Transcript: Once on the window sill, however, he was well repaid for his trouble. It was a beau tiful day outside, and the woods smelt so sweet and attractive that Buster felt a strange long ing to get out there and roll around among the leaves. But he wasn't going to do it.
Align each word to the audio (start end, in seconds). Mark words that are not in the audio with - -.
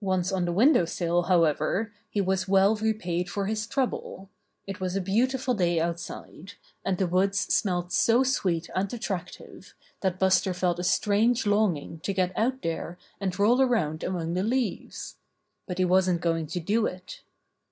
Once 0.00 0.30
on 0.30 0.44
the 0.44 0.52
window 0.52 0.84
sill, 0.84 1.24
however, 1.24 1.92
he 2.08 2.20
was 2.20 2.46
well 2.46 2.76
repaid 2.76 3.28
for 3.28 3.46
his 3.46 3.66
trouble. 3.66 4.30
It 4.68 4.78
was 4.78 4.94
a 4.94 5.00
beau 5.00 5.26
tiful 5.26 5.54
day 5.54 5.80
outside, 5.80 6.52
and 6.84 6.96
the 6.96 7.08
woods 7.08 7.52
smelt 7.52 7.90
so 7.90 8.22
sweet 8.22 8.70
and 8.72 8.94
attractive 8.94 9.74
that 10.00 10.20
Buster 10.20 10.54
felt 10.54 10.78
a 10.78 10.84
strange 10.84 11.44
long 11.44 11.76
ing 11.76 11.98
to 12.04 12.12
get 12.12 12.32
out 12.38 12.62
there 12.62 12.98
and 13.20 13.36
roll 13.36 13.60
around 13.60 14.04
among 14.04 14.34
the 14.34 14.44
leaves. 14.44 15.16
But 15.66 15.78
he 15.78 15.84
wasn't 15.84 16.20
going 16.20 16.46
to 16.46 16.60
do 16.60 16.86
it. 16.86 17.22